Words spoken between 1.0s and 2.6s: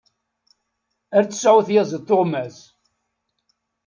Ar tesεu tyaziḍt tuɣmas!